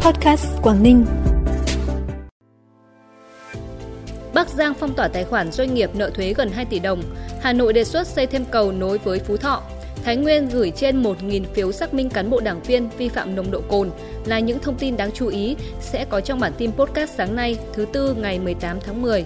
Podcast 0.00 0.46
Quảng 0.62 0.82
Ninh. 0.82 1.06
Bắc 4.34 4.48
Giang 4.48 4.74
phong 4.74 4.94
tỏa 4.94 5.08
tài 5.08 5.24
khoản 5.24 5.52
doanh 5.52 5.74
nghiệp 5.74 5.90
nợ 5.94 6.10
thuế 6.10 6.34
gần 6.36 6.50
2 6.50 6.64
tỷ 6.64 6.78
đồng. 6.78 7.02
Hà 7.40 7.52
Nội 7.52 7.72
đề 7.72 7.84
xuất 7.84 8.06
xây 8.06 8.26
thêm 8.26 8.44
cầu 8.50 8.72
nối 8.72 8.98
với 8.98 9.18
Phú 9.18 9.36
Thọ. 9.36 9.62
Thái 10.04 10.16
Nguyên 10.16 10.48
gửi 10.48 10.72
trên 10.76 11.02
1.000 11.02 11.44
phiếu 11.54 11.72
xác 11.72 11.94
minh 11.94 12.10
cán 12.10 12.30
bộ 12.30 12.40
đảng 12.40 12.62
viên 12.62 12.88
vi 12.98 13.08
phạm 13.08 13.36
nồng 13.36 13.50
độ 13.50 13.60
cồn 13.68 13.90
là 14.24 14.38
những 14.38 14.58
thông 14.58 14.78
tin 14.78 14.96
đáng 14.96 15.10
chú 15.12 15.28
ý, 15.28 15.56
sẽ 15.80 16.04
có 16.04 16.20
trong 16.20 16.40
bản 16.40 16.52
tin 16.58 16.72
podcast 16.72 17.10
sáng 17.16 17.36
nay, 17.36 17.56
thứ 17.72 17.86
Tư 17.92 18.14
ngày 18.14 18.38
18 18.38 18.80
tháng 18.80 19.02
10. 19.02 19.24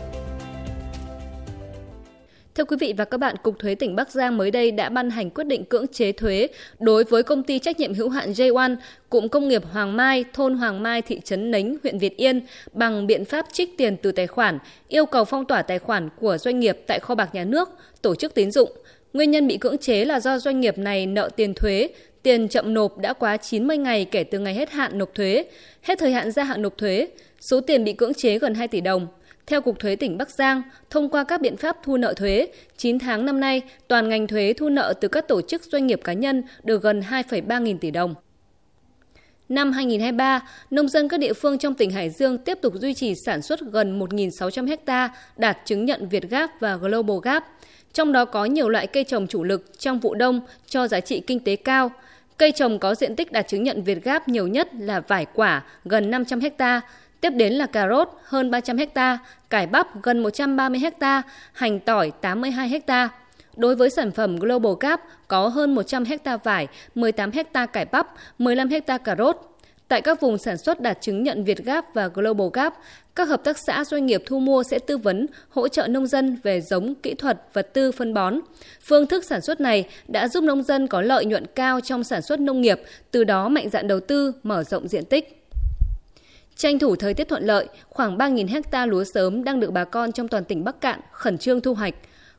Thưa 2.55 2.65
quý 2.65 2.77
vị 2.81 2.95
và 2.97 3.05
các 3.05 3.19
bạn, 3.19 3.37
Cục 3.43 3.59
Thuế 3.59 3.75
tỉnh 3.75 3.97
Bắc 3.97 4.11
Giang 4.11 4.37
mới 4.37 4.51
đây 4.51 4.71
đã 4.71 4.89
ban 4.89 5.11
hành 5.11 5.31
quyết 5.31 5.45
định 5.45 5.65
cưỡng 5.65 5.87
chế 5.89 6.13
thuế 6.13 6.49
đối 6.79 7.05
với 7.05 7.23
công 7.23 7.43
ty 7.43 7.59
trách 7.59 7.81
nhiệm 7.81 7.95
hữu 7.95 8.09
hạn 8.09 8.33
J1, 8.33 8.77
cụm 9.09 9.29
công 9.29 9.49
nghiệp 9.49 9.63
Hoàng 9.73 9.97
Mai, 9.97 10.25
thôn 10.33 10.55
Hoàng 10.55 10.83
Mai, 10.83 11.03
thị 11.03 11.21
trấn 11.25 11.51
Nánh, 11.51 11.77
huyện 11.83 11.99
Việt 11.99 12.17
Yên 12.17 12.41
bằng 12.73 13.07
biện 13.07 13.25
pháp 13.25 13.47
trích 13.53 13.77
tiền 13.79 13.97
từ 13.97 14.13
tài 14.13 14.27
khoản, 14.27 14.59
yêu 14.89 15.07
cầu 15.07 15.25
phong 15.25 15.45
tỏa 15.45 15.63
tài 15.63 15.79
khoản 15.79 16.09
của 16.21 16.39
doanh 16.39 16.61
nghiệp 16.61 16.79
tại 16.87 16.99
kho 17.01 17.15
bạc 17.15 17.35
nhà 17.35 17.45
nước, 17.45 17.69
tổ 18.03 18.15
chức 18.15 18.35
tín 18.35 18.51
dụng. 18.51 18.71
Nguyên 19.13 19.31
nhân 19.31 19.47
bị 19.47 19.57
cưỡng 19.57 19.79
chế 19.79 20.05
là 20.05 20.21
do 20.21 20.39
doanh 20.39 20.61
nghiệp 20.61 20.79
này 20.79 21.07
nợ 21.07 21.31
tiền 21.37 21.55
thuế, 21.55 21.89
tiền 22.23 22.49
chậm 22.49 22.75
nộp 22.75 22.99
đã 22.99 23.13
quá 23.13 23.37
90 23.37 23.79
ngày 23.79 24.05
kể 24.05 24.25
từ 24.25 24.39
ngày 24.39 24.55
hết 24.55 24.71
hạn 24.71 24.99
nộp 24.99 25.15
thuế, 25.15 25.45
hết 25.83 25.99
thời 25.99 26.13
hạn 26.13 26.31
gia 26.31 26.45
hạn 26.45 26.63
nộp 26.63 26.79
thuế, 26.79 27.09
số 27.41 27.61
tiền 27.61 27.85
bị 27.85 27.93
cưỡng 27.93 28.15
chế 28.15 28.39
gần 28.39 28.55
2 28.55 28.69
tỷ 28.69 28.81
đồng. 28.81 29.07
Theo 29.51 29.61
Cục 29.61 29.79
Thuế 29.79 29.97
tỉnh 29.97 30.19
Bắc 30.19 30.31
Giang, 30.31 30.63
thông 30.91 31.09
qua 31.09 31.25
các 31.25 31.41
biện 31.41 31.57
pháp 31.57 31.77
thu 31.83 31.97
nợ 31.97 32.15
thuế, 32.15 32.49
9 32.77 32.99
tháng 32.99 33.27
năm 33.27 33.41
nay, 33.41 33.63
toàn 33.89 34.09
ngành 34.09 34.27
thuế 34.27 34.53
thu 34.57 34.69
nợ 34.69 34.95
từ 35.01 35.09
các 35.09 35.29
tổ 35.29 35.43
chức 35.43 35.65
doanh 35.65 35.87
nghiệp 35.87 36.01
cá 36.05 36.13
nhân 36.13 36.43
được 36.63 36.83
gần 36.83 37.01
2,3 37.01 37.63
nghìn 37.63 37.79
tỷ 37.79 37.91
đồng. 37.91 38.15
Năm 39.49 39.73
2023, 39.73 40.41
nông 40.71 40.89
dân 40.89 41.09
các 41.09 41.21
địa 41.21 41.33
phương 41.33 41.59
trong 41.59 41.75
tỉnh 41.75 41.91
Hải 41.91 42.11
Dương 42.11 42.39
tiếp 42.39 42.59
tục 42.63 42.75
duy 42.77 42.95
trì 42.95 43.15
sản 43.27 43.43
xuất 43.43 43.61
gần 43.61 43.99
1.600 43.99 44.77
ha 44.87 45.15
đạt 45.37 45.59
chứng 45.65 45.85
nhận 45.85 46.09
Việt 46.09 46.31
Gap 46.31 46.51
và 46.61 46.77
Global 46.77 47.17
Gap. 47.23 47.45
Trong 47.93 48.13
đó 48.13 48.25
có 48.25 48.45
nhiều 48.45 48.69
loại 48.69 48.87
cây 48.87 49.05
trồng 49.05 49.27
chủ 49.27 49.45
lực 49.45 49.79
trong 49.79 49.99
vụ 50.01 50.15
đông 50.15 50.41
cho 50.67 50.89
giá 50.89 51.01
trị 51.01 51.21
kinh 51.21 51.41
tế 51.41 51.57
cao. 51.57 51.91
Cây 52.37 52.53
trồng 52.53 52.79
có 52.79 52.95
diện 52.95 53.17
tích 53.17 53.33
đạt 53.33 53.49
chứng 53.49 53.63
nhận 53.63 53.83
Việt 53.83 54.05
Gap 54.05 54.29
nhiều 54.29 54.47
nhất 54.47 54.69
là 54.75 55.01
vải 55.01 55.27
quả 55.35 55.63
gần 55.85 56.11
500 56.11 56.41
ha, 56.59 56.81
Tiếp 57.21 57.31
đến 57.31 57.53
là 57.53 57.67
cà 57.67 57.89
rốt 57.89 58.09
hơn 58.25 58.51
300 58.51 58.77
ha, 58.95 59.19
cải 59.51 59.67
bắp 59.67 60.03
gần 60.03 60.19
130 60.19 60.81
ha, 61.01 61.23
hành 61.53 61.81
tỏi 61.81 62.13
82 62.21 62.81
ha. 62.89 63.09
Đối 63.57 63.77
với 63.77 63.91
sản 63.91 64.11
phẩm 64.11 64.37
Global 64.37 64.73
Cap 64.81 65.01
có 65.29 65.49
hơn 65.49 65.75
100 65.75 66.05
ha 66.25 66.37
vải, 66.37 66.67
18 66.95 67.31
ha 67.55 67.67
cải 67.67 67.85
bắp, 67.85 68.09
15 68.39 68.69
ha 68.89 68.99
cà 68.99 69.17
rốt. 69.19 69.37
Tại 69.89 70.03
các 70.03 70.21
vùng 70.21 70.39
sản 70.39 70.59
xuất 70.59 70.81
đạt 70.81 70.99
chứng 71.01 71.23
nhận 71.23 71.45
Việt 71.45 71.65
Gap 71.65 71.95
và 71.95 72.09
Global 72.09 72.49
Gap, 72.53 72.75
các 73.15 73.29
hợp 73.29 73.45
tác 73.45 73.59
xã 73.59 73.85
doanh 73.85 74.07
nghiệp 74.07 74.23
thu 74.27 74.39
mua 74.39 74.63
sẽ 74.63 74.79
tư 74.79 74.99
vấn, 74.99 75.27
hỗ 75.49 75.69
trợ 75.69 75.87
nông 75.87 76.07
dân 76.07 76.39
về 76.43 76.61
giống, 76.61 76.95
kỹ 76.95 77.15
thuật, 77.15 77.39
vật 77.53 77.75
tư, 77.75 77.93
phân 77.93 78.15
bón. 78.15 78.41
Phương 78.83 79.07
thức 79.07 79.25
sản 79.25 79.41
xuất 79.41 79.61
này 79.61 79.85
đã 80.09 80.29
giúp 80.29 80.45
nông 80.45 80.63
dân 80.63 80.87
có 80.87 81.03
lợi 81.03 81.25
nhuận 81.25 81.47
cao 81.55 81.81
trong 81.81 82.05
sản 82.05 82.23
xuất 82.23 82.41
nông 82.41 82.61
nghiệp, 82.61 82.81
từ 83.11 83.25
đó 83.25 83.49
mạnh 83.49 83.69
dạn 83.71 83.89
đầu 83.89 84.01
tư, 84.01 84.33
mở 84.43 84.65
rộng 84.65 84.89
diện 84.89 85.05
tích. 85.05 85.40
Tranh 86.57 86.79
thủ 86.79 86.97
thời 86.97 87.15
tiết 87.15 87.29
thuận 87.29 87.45
lợi, 87.45 87.69
khoảng 87.89 88.19
3.000 88.19 88.49
hecta 88.49 88.87
lúa 88.87 89.05
sớm 89.15 89.45
đang 89.45 89.61
được 89.61 89.73
bà 89.73 89.85
con 89.85 90.13
trong 90.13 90.29
toàn 90.29 90.45
tỉnh 90.45 90.65
Bắc 90.65 90.81
Cạn 90.81 91.01
khẩn 91.13 91.39
trương 91.39 91.61
thu 91.61 91.75
hoạch. 91.75 91.95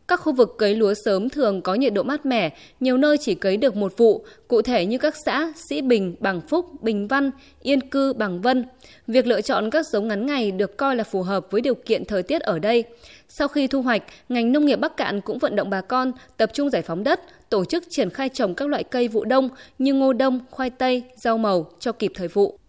Các 0.07 0.19
khu 0.19 0.33
vực 0.33 0.55
cấy 0.57 0.75
lúa 0.75 0.93
sớm 1.05 1.29
thường 1.29 1.61
có 1.61 1.75
nhiệt 1.75 1.93
độ 1.93 2.03
mát 2.03 2.25
mẻ, 2.25 2.49
nhiều 2.79 2.97
nơi 2.97 3.17
chỉ 3.17 3.35
cấy 3.35 3.57
được 3.57 3.75
một 3.75 3.93
vụ, 3.97 4.25
cụ 4.47 4.61
thể 4.61 4.85
như 4.85 4.97
các 4.97 5.15
xã 5.25 5.53
Sĩ 5.55 5.81
Bình, 5.81 6.15
Bằng 6.19 6.41
Phúc, 6.41 6.65
Bình 6.81 7.07
Văn, 7.07 7.31
Yên 7.61 7.89
Cư, 7.89 8.13
Bằng 8.13 8.41
Vân. 8.41 8.65
Việc 9.07 9.27
lựa 9.27 9.41
chọn 9.41 9.69
các 9.69 9.87
giống 9.87 10.07
ngắn 10.07 10.25
ngày 10.25 10.51
được 10.51 10.77
coi 10.77 10.95
là 10.95 11.03
phù 11.03 11.21
hợp 11.21 11.47
với 11.51 11.61
điều 11.61 11.75
kiện 11.75 12.05
thời 12.05 12.23
tiết 12.23 12.41
ở 12.41 12.59
đây. 12.59 12.83
Sau 13.29 13.47
khi 13.47 13.67
thu 13.67 13.81
hoạch, 13.81 14.03
ngành 14.29 14.51
nông 14.51 14.65
nghiệp 14.65 14.79
Bắc 14.79 14.97
Cạn 14.97 15.21
cũng 15.21 15.37
vận 15.37 15.55
động 15.55 15.69
bà 15.69 15.81
con 15.81 16.11
tập 16.37 16.49
trung 16.53 16.69
giải 16.69 16.81
phóng 16.81 17.03
đất, 17.03 17.21
tổ 17.49 17.65
chức 17.65 17.83
triển 17.89 18.09
khai 18.09 18.29
trồng 18.29 18.55
các 18.55 18.69
loại 18.69 18.83
cây 18.83 19.07
vụ 19.07 19.25
đông 19.25 19.49
như 19.79 19.93
ngô 19.93 20.13
đông, 20.13 20.39
khoai 20.49 20.69
tây, 20.69 21.03
rau 21.15 21.37
màu 21.37 21.71
cho 21.79 21.91
kịp 21.91 22.11
thời 22.15 22.27
vụ. 22.27 22.60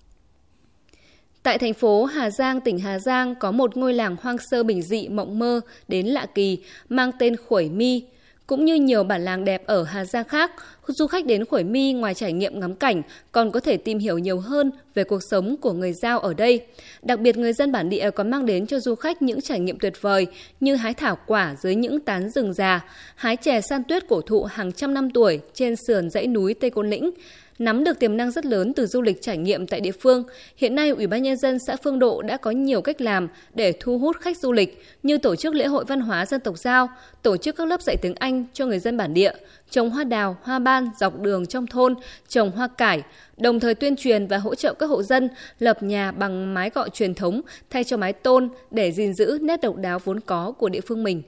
Tại 1.43 1.59
thành 1.59 1.75
phố 1.75 2.05
Hà 2.05 2.31
Giang, 2.31 2.61
tỉnh 2.61 2.79
Hà 2.79 2.99
Giang 2.99 3.35
có 3.35 3.51
một 3.51 3.77
ngôi 3.77 3.95
làng 3.95 4.17
hoang 4.23 4.39
sơ 4.39 4.63
bình 4.63 4.83
dị 4.83 5.09
mộng 5.09 5.39
mơ 5.39 5.61
đến 5.89 6.07
lạ 6.07 6.27
kỳ 6.35 6.59
mang 6.89 7.11
tên 7.19 7.37
Khuổi 7.37 7.69
Mi. 7.69 8.03
Cũng 8.47 8.65
như 8.65 8.75
nhiều 8.75 9.05
bản 9.05 9.25
làng 9.25 9.45
đẹp 9.45 9.67
ở 9.67 9.85
Hà 9.85 10.05
Giang 10.05 10.25
khác, 10.25 10.51
du 10.87 11.07
khách 11.07 11.27
đến 11.27 11.45
Khuổi 11.45 11.65
Mi 11.65 11.93
ngoài 11.93 12.15
trải 12.15 12.33
nghiệm 12.33 12.61
ngắm 12.61 12.75
cảnh 12.75 13.03
còn 13.33 13.51
có 13.51 13.61
thể 13.61 13.77
tìm 13.77 13.99
hiểu 13.99 14.19
nhiều 14.19 14.41
hơn 14.41 14.71
về 14.95 15.05
cuộc 15.05 15.21
sống 15.31 15.57
của 15.57 15.73
người 15.73 15.93
Giao 15.93 16.19
ở 16.19 16.35
đây. 16.35 16.67
Đặc 17.03 17.21
biệt 17.21 17.37
người 17.37 17.53
dân 17.53 17.73
bản 17.73 17.89
địa 17.89 18.11
còn 18.11 18.31
mang 18.31 18.47
đến 18.47 18.67
cho 18.67 18.81
du 18.81 18.95
khách 18.95 19.23
những 19.23 19.41
trải 19.41 19.61
nghiệm 19.61 19.79
tuyệt 19.79 20.03
vời 20.03 20.27
như 20.61 20.75
hái 20.75 20.95
thảo 20.95 21.19
quả 21.27 21.55
dưới 21.63 21.75
những 21.75 22.01
tán 22.01 22.31
rừng 22.31 22.55
già, 22.55 22.85
hái 23.15 23.37
chè 23.37 23.61
san 23.61 23.85
tuyết 23.85 24.09
cổ 24.09 24.21
thụ 24.21 24.45
hàng 24.45 24.73
trăm 24.73 24.95
năm 24.95 25.11
tuổi 25.11 25.41
trên 25.55 25.75
sườn 25.87 26.11
dãy 26.11 26.27
núi 26.27 26.55
Tây 26.55 26.71
Côn 26.71 26.91
Lĩnh, 26.91 27.11
Nắm 27.59 27.85
được 27.85 27.99
tiềm 27.99 28.17
năng 28.17 28.31
rất 28.31 28.47
lớn 28.47 28.73
từ 28.77 28.87
du 28.87 29.03
lịch 29.03 29.23
trải 29.23 29.39
nghiệm 29.39 29.67
tại 29.67 29.81
địa 29.81 29.93
phương, 29.93 30.25
hiện 30.57 30.75
nay 30.75 30.91
Ủy 30.91 31.07
ban 31.07 31.23
nhân 31.23 31.37
dân 31.37 31.59
xã 31.67 31.77
Phương 31.77 31.99
Độ 31.99 32.23
đã 32.23 32.37
có 32.37 32.51
nhiều 32.51 32.81
cách 32.81 33.01
làm 33.01 33.29
để 33.55 33.73
thu 33.81 33.99
hút 33.99 34.17
khách 34.21 34.39
du 34.39 34.53
lịch 34.53 34.83
như 35.03 35.19
tổ 35.19 35.37
chức 35.37 35.55
lễ 35.55 35.67
hội 35.67 35.85
văn 35.89 36.01
hóa 36.01 36.27
dân 36.27 36.41
tộc 36.41 36.59
Giao, 36.59 36.89
tổ 37.23 37.37
chức 37.37 37.57
các 37.57 37.69
lớp 37.69 37.83
dạy 37.83 37.97
tiếng 38.03 38.15
Anh 38.15 38.45
cho 38.53 38.67
người 38.67 38.79
dân 38.79 38.97
bản 38.97 39.15
địa, 39.15 39.33
trồng 39.71 39.91
hoa 39.91 40.05
đào, 40.05 40.37
hoa 40.43 40.59
ban 40.59 40.89
dọc 41.01 41.21
đường 41.21 41.47
trong 41.47 41.67
thôn, 41.67 41.95
trồng 42.29 42.51
hoa 42.51 42.69
cải, 42.69 43.03
đồng 43.37 43.61
thời 43.61 43.75
tuyên 43.75 43.97
truyền 43.97 44.27
và 44.27 44.39
hỗ 44.39 44.55
trợ 44.55 44.75
các 44.75 44.87
hộ 44.87 45.03
dân 45.03 45.29
lập 45.59 45.83
nhà 45.83 46.13
bằng 46.13 46.55
mái 46.55 46.71
cọ 46.71 46.89
truyền 46.93 47.15
thống 47.15 47.41
thay 47.71 47.85
cho 47.85 47.97
mái 47.97 48.13
tôn 48.13 48.49
để 48.71 48.93
gìn 48.93 49.15
giữ 49.15 49.39
nét 49.43 49.61
độc 49.61 49.77
đáo 49.77 49.99
vốn 50.05 50.21
có 50.21 50.53
của 50.59 50.69
địa 50.69 50.81
phương 50.81 51.05
mình. 51.05 51.23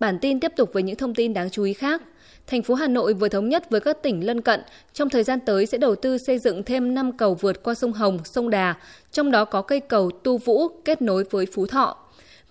Bản 0.00 0.18
tin 0.18 0.40
tiếp 0.40 0.52
tục 0.56 0.72
với 0.72 0.82
những 0.82 0.96
thông 0.96 1.14
tin 1.14 1.34
đáng 1.34 1.50
chú 1.50 1.62
ý 1.62 1.72
khác. 1.72 2.02
Thành 2.46 2.62
phố 2.62 2.74
Hà 2.74 2.88
Nội 2.88 3.14
vừa 3.14 3.28
thống 3.28 3.48
nhất 3.48 3.70
với 3.70 3.80
các 3.80 4.02
tỉnh 4.02 4.26
lân 4.26 4.40
cận 4.40 4.60
trong 4.92 5.10
thời 5.10 5.24
gian 5.24 5.40
tới 5.40 5.66
sẽ 5.66 5.78
đầu 5.78 5.94
tư 5.94 6.18
xây 6.18 6.38
dựng 6.38 6.62
thêm 6.62 6.94
5 6.94 7.12
cầu 7.12 7.34
vượt 7.34 7.62
qua 7.62 7.74
sông 7.74 7.92
Hồng, 7.92 8.18
sông 8.24 8.50
Đà, 8.50 8.74
trong 9.12 9.30
đó 9.30 9.44
có 9.44 9.62
cây 9.62 9.80
cầu 9.80 10.10
Tu 10.10 10.38
Vũ 10.38 10.68
kết 10.68 11.02
nối 11.02 11.24
với 11.30 11.46
Phú 11.54 11.66
Thọ. 11.66 11.96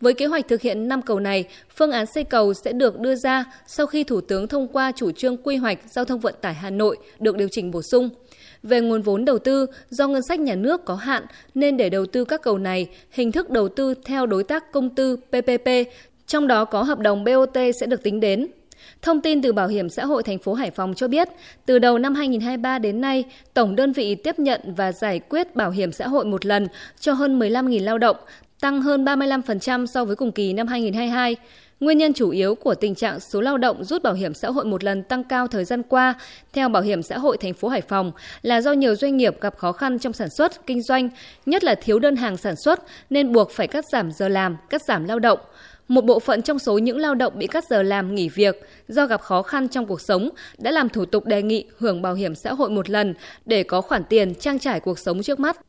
Với 0.02 0.14
kế 0.14 0.26
hoạch 0.26 0.48
thực 0.48 0.62
hiện 0.62 0.88
5 0.88 1.02
cầu 1.02 1.20
này, 1.20 1.46
phương 1.76 1.92
án 1.92 2.06
xây 2.06 2.24
cầu 2.24 2.54
sẽ 2.54 2.74
được 2.74 3.00
đưa 3.00 3.16
ra 3.16 3.46
sau 3.68 3.88
khi 3.88 4.04
Thủ 4.04 4.22
tướng 4.22 4.48
thông 4.48 4.68
qua 4.68 4.92
chủ 4.96 5.12
trương 5.12 5.38
quy 5.38 5.56
hoạch 5.56 5.80
giao 5.90 6.06
thông 6.06 6.20
vận 6.20 6.36
tải 6.42 6.54
Hà 6.54 6.70
Nội 6.70 6.98
được 7.20 7.38
điều 7.38 7.48
chỉnh 7.52 7.72
bổ 7.72 7.82
sung. 7.92 8.10
Về 8.64 8.82
nguồn 8.82 9.02
vốn 9.02 9.26
đầu 9.26 9.40
tư, 9.40 9.66
do 9.90 10.08
ngân 10.08 10.22
sách 10.28 10.40
nhà 10.40 10.56
nước 10.56 10.86
có 10.86 10.96
hạn 10.96 11.26
nên 11.56 11.78
để 11.78 11.90
đầu 11.90 12.06
tư 12.06 12.26
các 12.26 12.42
cầu 12.42 12.58
này, 12.58 12.88
hình 13.12 13.32
thức 13.32 13.50
đầu 13.50 13.70
tư 13.70 13.94
theo 14.06 14.26
đối 14.26 14.44
tác 14.44 14.72
công 14.72 14.96
tư 14.96 15.16
PPP 15.16 15.68
trong 16.28 16.48
đó 16.48 16.66
có 16.66 16.84
hợp 16.84 17.00
đồng 17.00 17.24
BOT 17.24 17.58
sẽ 17.80 17.86
được 17.86 18.04
tính 18.04 18.20
đến. 18.20 18.48
Thông 19.02 19.22
tin 19.22 19.42
từ 19.42 19.54
Bảo 19.54 19.68
hiểm 19.68 19.90
xã 19.90 20.06
hội 20.06 20.24
thành 20.24 20.40
phố 20.40 20.54
Hải 20.54 20.72
Phòng 20.72 20.94
cho 20.94 21.08
biết, 21.08 21.30
từ 21.66 21.80
đầu 21.80 21.98
năm 21.98 22.16
2023 22.16 22.80
đến 22.80 23.02
nay, 23.02 23.24
tổng 23.54 23.76
đơn 23.76 23.94
vị 23.94 24.16
tiếp 24.16 24.40
nhận 24.40 24.62
và 24.66 24.92
giải 24.92 25.20
quyết 25.20 25.56
bảo 25.56 25.72
hiểm 25.72 25.92
xã 25.92 26.08
hội 26.08 26.26
một 26.26 26.46
lần 26.46 26.68
cho 27.00 27.14
hơn 27.14 27.40
15.000 27.40 27.84
lao 27.84 27.98
động, 27.98 28.18
tăng 28.62 28.82
hơn 28.82 29.06
35% 29.06 29.86
so 29.86 30.06
với 30.06 30.16
cùng 30.16 30.32
kỳ 30.32 30.54
năm 30.54 30.68
2022. 30.68 31.36
Nguyên 31.80 31.98
nhân 31.98 32.14
chủ 32.14 32.30
yếu 32.30 32.56
của 32.56 32.76
tình 32.76 32.96
trạng 32.96 33.20
số 33.20 33.42
lao 33.42 33.58
động 33.58 33.84
rút 33.84 34.04
bảo 34.04 34.14
hiểm 34.14 34.34
xã 34.34 34.50
hội 34.50 34.66
một 34.66 34.84
lần 34.84 35.04
tăng 35.04 35.24
cao 35.24 35.48
thời 35.48 35.66
gian 35.66 35.84
qua, 35.84 36.14
theo 36.54 36.70
Bảo 36.70 36.84
hiểm 36.84 37.04
xã 37.04 37.18
hội 37.18 37.38
thành 37.38 37.54
phố 37.54 37.68
Hải 37.68 37.82
Phòng, 37.82 38.12
là 38.42 38.62
do 38.62 38.72
nhiều 38.72 38.96
doanh 38.96 39.18
nghiệp 39.18 39.42
gặp 39.42 39.58
khó 39.58 39.72
khăn 39.72 40.00
trong 40.00 40.14
sản 40.14 40.30
xuất, 40.30 40.66
kinh 40.68 40.82
doanh, 40.82 41.10
nhất 41.46 41.64
là 41.64 41.76
thiếu 41.76 42.00
đơn 42.00 42.16
hàng 42.16 42.38
sản 42.38 42.56
xuất 42.56 42.84
nên 43.10 43.32
buộc 43.32 43.52
phải 43.52 43.68
cắt 43.68 43.86
giảm 43.92 44.12
giờ 44.12 44.28
làm, 44.28 44.58
cắt 44.70 44.82
giảm 44.88 45.06
lao 45.06 45.20
động. 45.20 45.40
Một 45.88 46.06
bộ 46.06 46.20
phận 46.20 46.42
trong 46.42 46.60
số 46.60 46.78
những 46.78 46.98
lao 46.98 47.16
động 47.16 47.34
bị 47.40 47.48
cắt 47.48 47.64
giờ 47.70 47.84
làm 47.84 48.16
nghỉ 48.16 48.30
việc 48.30 48.56
do 48.88 49.06
gặp 49.06 49.22
khó 49.22 49.42
khăn 49.42 49.68
trong 49.68 49.86
cuộc 49.86 50.02
sống 50.02 50.30
đã 50.58 50.72
làm 50.72 50.90
thủ 50.90 51.06
tục 51.06 51.26
đề 51.26 51.42
nghị 51.42 51.66
hưởng 51.78 52.02
bảo 52.02 52.14
hiểm 52.14 52.36
xã 52.36 52.54
hội 52.54 52.70
một 52.70 52.90
lần 52.90 53.14
để 53.46 53.64
có 53.64 53.82
khoản 53.82 54.04
tiền 54.04 54.36
trang 54.36 54.60
trải 54.60 54.80
cuộc 54.80 55.00
sống 55.00 55.24
trước 55.24 55.40
mắt. 55.40 55.60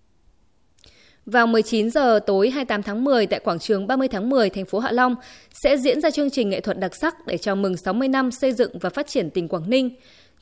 Vào 1.27 1.47
19 1.47 1.91
giờ 1.91 2.21
tối 2.27 2.51
28 2.51 2.83
tháng 2.83 3.05
10 3.05 3.27
tại 3.27 3.41
quảng 3.41 3.59
trường 3.59 3.87
30 3.87 4.09
tháng 4.09 4.31
10 4.31 4.51
thành 4.51 4.65
phố 4.65 4.79
Hạ 4.79 4.93
Long, 4.93 5.15
sẽ 5.53 5.77
diễn 5.77 6.01
ra 6.01 6.11
chương 6.11 6.31
trình 6.31 6.51
nghệ 6.51 6.61
thuật 6.61 6.79
đặc 6.79 6.95
sắc 6.95 7.27
để 7.27 7.39
chào 7.39 7.57
mừng 7.57 7.77
60 7.77 8.09
năm 8.09 8.31
xây 8.31 8.53
dựng 8.53 8.79
và 8.79 8.91
phát 8.91 9.07
triển 9.07 9.31
tỉnh 9.31 9.49
Quảng 9.49 9.71
Ninh. 9.71 9.91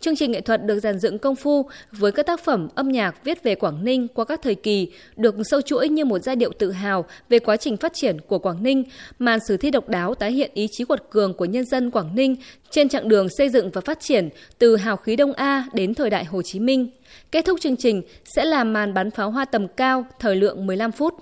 Chương 0.04 0.16
trình 0.16 0.32
nghệ 0.32 0.40
thuật 0.40 0.66
được 0.66 0.78
dàn 0.78 0.98
dựng 0.98 1.18
công 1.18 1.36
phu 1.36 1.68
với 1.92 2.12
các 2.12 2.26
tác 2.26 2.44
phẩm 2.44 2.68
âm 2.74 2.88
nhạc 2.88 3.24
viết 3.24 3.42
về 3.42 3.54
Quảng 3.54 3.84
Ninh 3.84 4.08
qua 4.08 4.24
các 4.24 4.42
thời 4.42 4.54
kỳ, 4.54 4.88
được 5.16 5.34
sâu 5.44 5.60
chuỗi 5.60 5.88
như 5.88 6.04
một 6.04 6.18
giai 6.18 6.36
điệu 6.36 6.52
tự 6.58 6.72
hào 6.72 7.04
về 7.28 7.38
quá 7.38 7.56
trình 7.56 7.76
phát 7.76 7.92
triển 7.94 8.20
của 8.20 8.38
Quảng 8.38 8.62
Ninh, 8.62 8.84
màn 9.18 9.38
sử 9.48 9.56
thi 9.56 9.70
độc 9.70 9.88
đáo 9.88 10.14
tái 10.14 10.32
hiện 10.32 10.50
ý 10.54 10.68
chí 10.70 10.84
quật 10.84 11.10
cường 11.10 11.34
của 11.34 11.44
nhân 11.44 11.64
dân 11.64 11.90
Quảng 11.90 12.14
Ninh 12.14 12.36
trên 12.70 12.88
chặng 12.88 13.08
đường 13.08 13.28
xây 13.38 13.48
dựng 13.48 13.70
và 13.70 13.80
phát 13.80 14.00
triển 14.00 14.28
từ 14.58 14.76
hào 14.76 14.96
khí 14.96 15.16
Đông 15.16 15.32
A 15.32 15.64
đến 15.72 15.94
thời 15.94 16.10
đại 16.10 16.24
Hồ 16.24 16.42
Chí 16.42 16.60
Minh. 16.60 16.88
Kết 17.30 17.44
thúc 17.44 17.60
chương 17.60 17.76
trình 17.76 18.02
sẽ 18.24 18.44
là 18.44 18.64
màn 18.64 18.94
bắn 18.94 19.10
pháo 19.10 19.30
hoa 19.30 19.44
tầm 19.44 19.68
cao 19.68 20.06
thời 20.18 20.36
lượng 20.36 20.66
15 20.66 20.92
phút. 20.92 21.14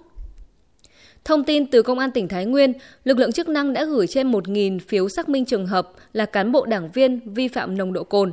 Thông 1.25 1.45
tin 1.45 1.67
từ 1.67 1.83
Công 1.83 1.99
an 1.99 2.11
tỉnh 2.11 2.29
Thái 2.29 2.47
Nguyên, 2.47 2.73
lực 3.05 3.19
lượng 3.19 3.33
chức 3.33 3.49
năng 3.49 3.73
đã 3.73 3.85
gửi 3.85 4.07
trên 4.07 4.33
1.000 4.33 4.79
phiếu 4.89 5.09
xác 5.09 5.29
minh 5.29 5.45
trường 5.45 5.67
hợp 5.67 5.93
là 6.13 6.27
cán 6.27 6.53
bộ 6.53 6.65
đảng 6.65 6.91
viên 6.91 7.21
vi 7.35 7.49
phạm 7.49 7.79
nồng 7.79 7.93
độ 7.93 8.05
cồn. 8.05 8.33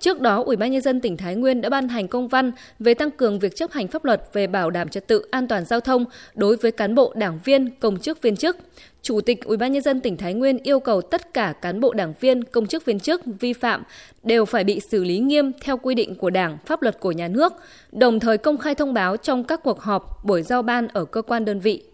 Trước 0.00 0.20
đó, 0.20 0.42
Ủy 0.46 0.56
ban 0.56 0.70
nhân 0.72 0.82
dân 0.82 1.00
tỉnh 1.00 1.16
Thái 1.16 1.34
Nguyên 1.34 1.60
đã 1.60 1.68
ban 1.68 1.88
hành 1.88 2.08
công 2.08 2.28
văn 2.28 2.52
về 2.78 2.94
tăng 2.94 3.10
cường 3.10 3.38
việc 3.38 3.56
chấp 3.56 3.70
hành 3.70 3.88
pháp 3.88 4.04
luật 4.04 4.22
về 4.32 4.46
bảo 4.46 4.70
đảm 4.70 4.88
trật 4.88 5.06
tự 5.06 5.26
an 5.30 5.48
toàn 5.48 5.64
giao 5.64 5.80
thông 5.80 6.04
đối 6.34 6.56
với 6.56 6.72
cán 6.72 6.94
bộ 6.94 7.12
đảng 7.16 7.38
viên, 7.44 7.70
công 7.70 7.98
chức 7.98 8.22
viên 8.22 8.36
chức. 8.36 8.56
Chủ 9.02 9.20
tịch 9.20 9.44
Ủy 9.44 9.56
ban 9.56 9.72
nhân 9.72 9.82
dân 9.82 10.00
tỉnh 10.00 10.16
Thái 10.16 10.34
Nguyên 10.34 10.58
yêu 10.58 10.80
cầu 10.80 11.02
tất 11.02 11.34
cả 11.34 11.54
cán 11.62 11.80
bộ 11.80 11.92
đảng 11.92 12.14
viên, 12.20 12.44
công 12.44 12.66
chức 12.66 12.84
viên 12.84 13.00
chức 13.00 13.22
vi 13.40 13.52
phạm 13.52 13.82
đều 14.22 14.44
phải 14.44 14.64
bị 14.64 14.80
xử 14.80 15.04
lý 15.04 15.18
nghiêm 15.18 15.52
theo 15.60 15.76
quy 15.76 15.94
định 15.94 16.14
của 16.14 16.30
Đảng, 16.30 16.58
pháp 16.66 16.82
luật 16.82 17.00
của 17.00 17.12
nhà 17.12 17.28
nước, 17.28 17.52
đồng 17.92 18.20
thời 18.20 18.38
công 18.38 18.58
khai 18.58 18.74
thông 18.74 18.94
báo 18.94 19.16
trong 19.16 19.44
các 19.44 19.60
cuộc 19.62 19.80
họp, 19.80 20.24
buổi 20.24 20.42
giao 20.42 20.62
ban 20.62 20.88
ở 20.88 21.04
cơ 21.04 21.22
quan 21.22 21.44
đơn 21.44 21.60
vị. 21.60 21.89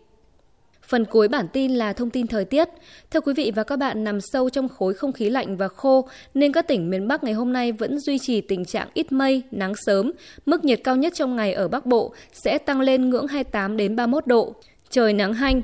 Phần 0.89 1.05
cuối 1.05 1.29
bản 1.29 1.49
tin 1.53 1.75
là 1.75 1.93
thông 1.93 2.11
tin 2.11 2.27
thời 2.27 2.45
tiết. 2.45 2.69
Thưa 3.11 3.21
quý 3.21 3.33
vị 3.35 3.53
và 3.55 3.65
các 3.65 3.77
bạn, 3.77 4.05
nằm 4.05 4.21
sâu 4.21 4.51
trong 4.51 4.69
khối 4.69 4.95
không 4.95 5.13
khí 5.13 5.31
lạnh 5.31 5.57
và 5.57 5.69
khô 5.69 6.09
nên 6.35 6.53
các 6.53 6.69
tỉnh 6.69 6.91
miền 6.91 7.09
Bắc 7.09 7.25
ngày 7.25 7.33
hôm 7.33 7.53
nay 7.53 7.73
vẫn 7.73 7.99
duy 7.99 8.19
trì 8.19 8.41
tình 8.41 8.65
trạng 8.65 8.89
ít 8.95 9.13
mây, 9.13 9.43
nắng 9.51 9.73
sớm. 9.87 10.13
Mức 10.47 10.65
nhiệt 10.65 10.81
cao 10.85 10.97
nhất 10.97 11.13
trong 11.17 11.37
ngày 11.37 11.53
ở 11.53 11.69
Bắc 11.69 11.87
Bộ 11.87 12.15
sẽ 12.33 12.59
tăng 12.59 12.81
lên 12.81 13.11
ngưỡng 13.11 13.29
28 13.29 13.77
đến 13.77 13.97
31 13.97 14.27
độ. 14.27 14.55
Trời 14.91 15.13
nắng 15.13 15.35
hanh. 15.35 15.63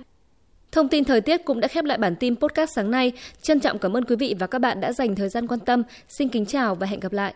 Thông 0.72 0.88
tin 0.88 1.04
thời 1.04 1.20
tiết 1.20 1.44
cũng 1.44 1.60
đã 1.60 1.68
khép 1.68 1.84
lại 1.84 1.98
bản 1.98 2.16
tin 2.16 2.36
podcast 2.36 2.70
sáng 2.74 2.90
nay. 2.90 3.12
Trân 3.42 3.60
trọng 3.60 3.78
cảm 3.78 3.96
ơn 3.96 4.04
quý 4.04 4.16
vị 4.16 4.34
và 4.38 4.46
các 4.46 4.58
bạn 4.58 4.80
đã 4.80 4.92
dành 4.92 5.14
thời 5.14 5.28
gian 5.28 5.46
quan 5.46 5.60
tâm. 5.60 5.82
Xin 6.08 6.28
kính 6.28 6.46
chào 6.46 6.74
và 6.74 6.86
hẹn 6.86 7.00
gặp 7.00 7.12
lại. 7.12 7.30